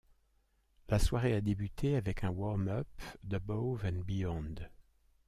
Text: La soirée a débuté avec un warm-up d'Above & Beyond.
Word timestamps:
La 0.89 0.97
soirée 0.97 1.35
a 1.35 1.41
débuté 1.41 1.95
avec 1.95 2.23
un 2.23 2.31
warm-up 2.31 2.87
d'Above 3.23 3.83
& 3.97 4.03
Beyond. 4.07 4.55